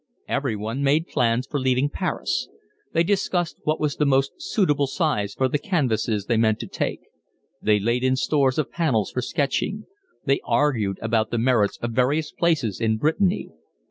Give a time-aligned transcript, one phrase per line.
[0.27, 2.49] Everyone made plans for leaving Paris;
[2.91, 7.01] they discussed what was the most suitable size for the canvases they meant to take;
[7.61, 9.85] they laid in stores of panels for sketching;
[10.25, 13.49] they argued about the merits of various places in Brittany.